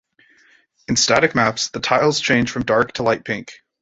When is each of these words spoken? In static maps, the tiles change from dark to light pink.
In 0.87 0.95
static 0.95 1.35
maps, 1.35 1.69
the 1.69 1.79
tiles 1.79 2.19
change 2.19 2.49
from 2.49 2.63
dark 2.63 2.93
to 2.93 3.03
light 3.03 3.23
pink. 3.23 3.61